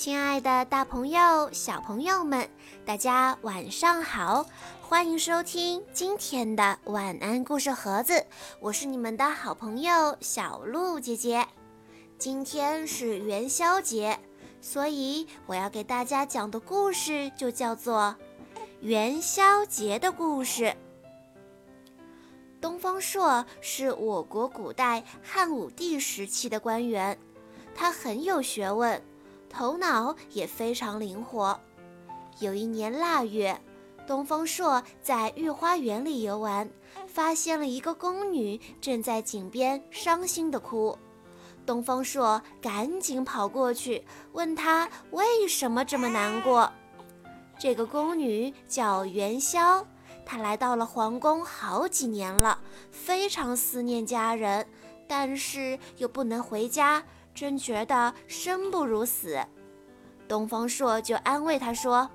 [0.00, 2.48] 亲爱的，大朋友、小朋友们，
[2.86, 4.46] 大家晚上好！
[4.80, 8.24] 欢迎收听今天的晚安故事盒子，
[8.60, 11.46] 我是你们的好朋友小鹿姐姐。
[12.16, 14.18] 今天是元宵节，
[14.62, 18.16] 所以我要给大家讲的故事就叫做
[18.80, 20.64] 《元宵节的故事》。
[22.58, 27.18] 东方朔是我国古代汉武帝时期的官员，
[27.74, 28.98] 他很有学问。
[29.50, 31.60] 头脑也非常灵活。
[32.38, 33.60] 有一年腊月，
[34.06, 36.70] 东方朔在御花园里游玩，
[37.06, 40.96] 发现了一个宫女正在井边伤心地哭。
[41.66, 46.72] 东方朔赶紧跑过去，问她为什么这么难过。
[47.58, 49.86] 这个宫女叫元宵，
[50.24, 52.58] 她来到了皇宫好几年了，
[52.90, 54.66] 非常思念家人，
[55.06, 57.04] 但是又不能回家。
[57.34, 59.38] 真觉得生不如死，
[60.28, 62.08] 东方朔就安慰她说：“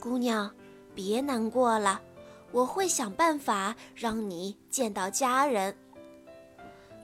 [0.00, 0.50] 姑娘，
[0.94, 2.00] 别难过了，
[2.52, 5.76] 我会想办法让你见到家人。”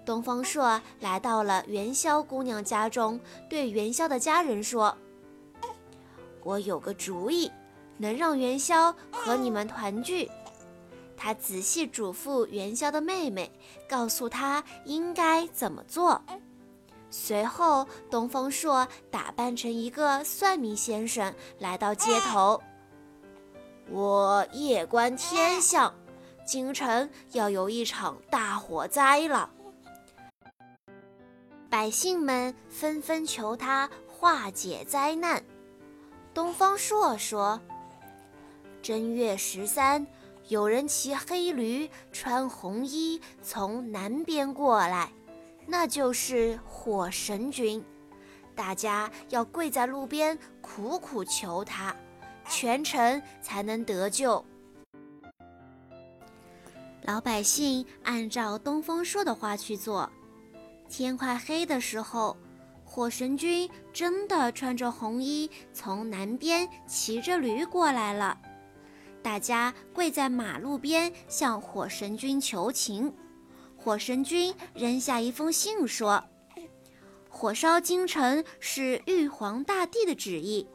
[0.06, 3.20] 东方朔来到了元宵姑娘家中，
[3.50, 4.96] 对元宵的家人说
[6.44, 7.50] ：“我有个主意，
[7.98, 10.30] 能让元宵和你们团聚。”
[11.18, 13.50] 他仔细嘱咐元宵的妹妹，
[13.88, 16.22] 告诉她应该怎么做。
[17.10, 22.60] 随后，东方朔打扮成一个算命先生来到街头。
[23.88, 25.94] 我夜观天象，
[26.44, 29.50] 京城要有一场大火灾了。
[31.70, 35.42] 百姓们纷纷求他化解灾难。
[36.34, 37.60] 东方朔说
[38.82, 40.06] ：“正月十三，
[40.48, 45.10] 有人骑黑驴，穿红衣，从南边过来。”
[45.66, 47.84] 那就是火神君，
[48.54, 51.94] 大家要跪在路边苦苦求他，
[52.48, 54.44] 全城才能得救。
[57.02, 60.10] 老百姓按照东方朔的话去做，
[60.88, 62.36] 天快黑的时候，
[62.84, 68.38] 火神君真的穿着红衣从南边骑着驴过来了。
[69.22, 73.12] 大家跪在马路边向火神君求情。
[73.86, 76.24] 火神君扔下一封信说
[77.30, 80.66] ：“火烧京城是玉皇大帝的旨意，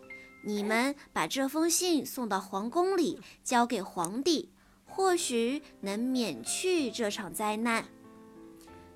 [0.45, 4.49] 你们把这封信送到皇宫里，交给皇帝，
[4.85, 7.83] 或许能免去这场灾难。”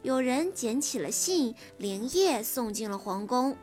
[0.01, 3.57] 有人捡起了信，连夜送进了皇宫。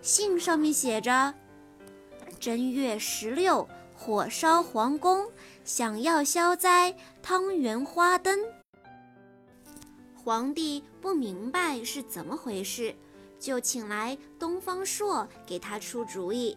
[0.00, 1.34] 信上面写着
[2.40, 5.30] ：“正月十六，火烧皇宫，
[5.66, 8.40] 想要消灾，汤圆花灯。”
[10.24, 12.94] 皇帝不明白是怎么回事，
[13.40, 16.56] 就请来东方朔给他出主意。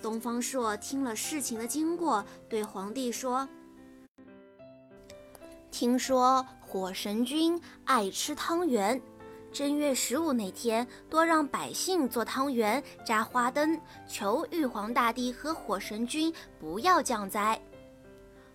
[0.00, 3.46] 东方朔听了事情的经过，对皇帝说
[5.70, 8.98] ：“听说火神君爱吃汤圆，
[9.52, 17.60] 正月十五那天多让百姓做汤圆、扎花灯，求玉皇大帝和火神君不要降灾。”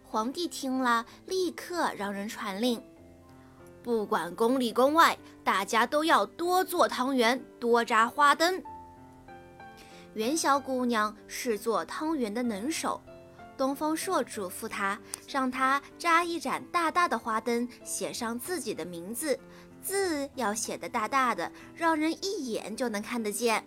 [0.03, 2.81] 皇帝听了，立刻让人传令。
[3.81, 8.61] 不管宫里宫外，大家都要多做汤圆，多扎花灯。
[10.15, 13.01] 元宵姑娘是做汤圆的能手，
[13.57, 19.39] 东方朔嘱咐她，让她扎一盏大大的花灯，写上自己的名字，
[19.81, 23.63] 字要写得大大的，让人一眼就能看得见。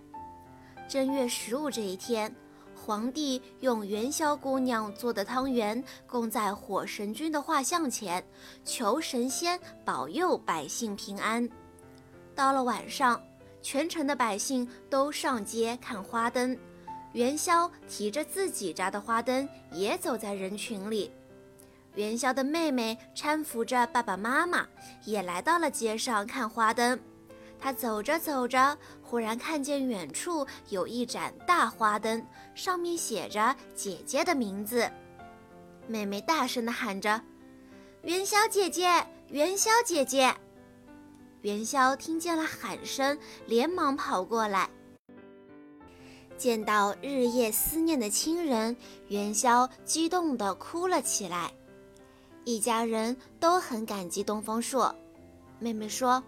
[0.88, 2.34] 正月十五这一天。
[2.84, 8.22] 皇帝用元宵姑娘做的汤圆供在火神君的画像前，
[8.64, 11.48] 求神仙保佑百姓平安。
[12.34, 13.22] 到了晚上，
[13.62, 16.58] 全城的百姓都上街看花灯，
[17.12, 21.12] 元宵提着自己扎的花灯也走在人群里。
[21.94, 24.66] 元宵的妹妹搀扶着爸爸妈妈，
[25.04, 26.98] 也来到了街上看花灯。
[27.62, 32.26] 他走着走着，忽然看见远处有一盏大花灯，
[32.56, 34.90] 上面写着姐姐的名字。
[35.86, 37.22] 妹妹大声地喊着
[38.02, 40.34] ：“元宵姐姐，元宵姐姐！”
[41.42, 43.16] 元宵听见了喊声，
[43.46, 44.68] 连忙跑过来，
[46.36, 48.76] 见到日夜思念的亲人，
[49.06, 51.52] 元宵激动地哭了起来。
[52.44, 54.92] 一家人都很感激东方朔。
[55.60, 56.20] 妹妹说。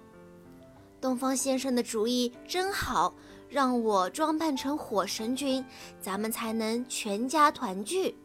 [1.05, 3.13] 东方先生的主意真好，
[3.51, 5.63] 让我装扮成火神君，
[6.01, 8.17] 咱们才能全家团聚。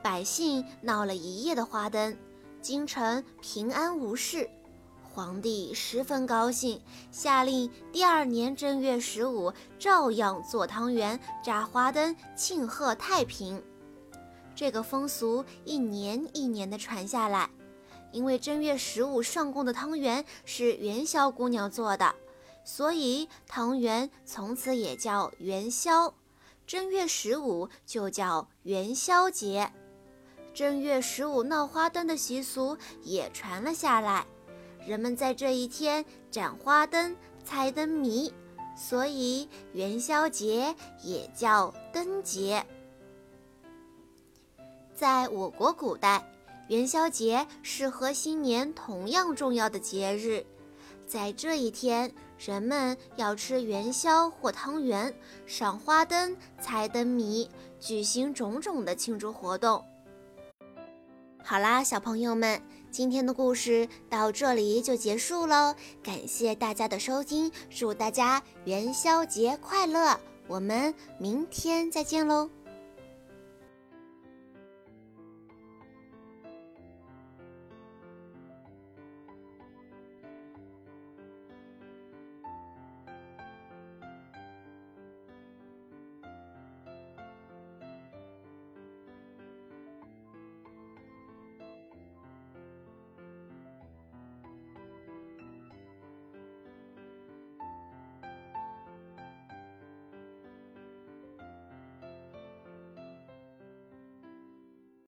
[0.00, 2.16] 百姓闹了一夜的花灯，
[2.62, 4.48] 京城平安无事。
[5.12, 6.80] 皇帝十分高兴，
[7.10, 13.60] 下令第二年正月十五照样做汤圆、扎花灯，庆贺太平。
[14.54, 17.50] 这个风俗一年一年的传下来，
[18.16, 22.14] 因为正月十五上供的汤圆是元宵姑娘做的，
[22.64, 26.14] 所以汤圆从此也叫元宵。
[26.66, 29.70] 正月十五就叫元宵节。
[30.54, 34.26] 正月十五闹花灯的习俗也传了下来。
[34.86, 37.14] 人们在这一天展花灯、
[37.44, 38.32] 猜灯谜，
[38.74, 42.64] 所以元宵节也叫灯节。
[44.94, 46.26] 在我国古代，
[46.68, 50.44] 元宵节是和新年同样重要的节日。
[51.06, 55.14] 在这一天，人们要吃元宵或汤圆，
[55.46, 57.48] 赏花灯、猜灯谜，
[57.78, 59.84] 举行种种的庆祝活动。
[61.44, 62.60] 好啦，小朋友们。
[62.88, 70.18] 今天的故事到这里就结束喽，感谢大家的收听，祝大家元宵节快乐！
[70.48, 72.48] 我们明天再见喽。